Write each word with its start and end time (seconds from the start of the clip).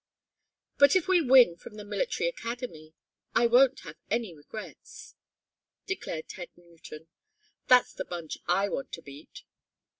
"But 0.79 0.95
if 0.95 1.07
we 1.07 1.21
win 1.21 1.57
from 1.57 1.75
the 1.75 1.85
military 1.85 2.27
academy, 2.27 2.95
I 3.35 3.45
won't 3.45 3.81
have 3.81 3.97
any 4.09 4.33
regrets," 4.33 5.13
declared 5.85 6.27
Ted 6.27 6.49
Newton. 6.57 7.07
"That's 7.67 7.93
the 7.93 8.05
bunch 8.05 8.39
I 8.47 8.67
want 8.67 8.91
to 8.93 9.03
beat!" 9.03 9.43